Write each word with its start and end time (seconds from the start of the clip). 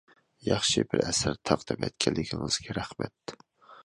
ياخشى 0.45 0.83
بىر 0.93 1.03
ئەسەر 1.09 1.37
تەقدىم 1.49 1.85
ئەتكەنلىكىڭىزگە 1.87 2.77
رەھمەت. 2.79 3.35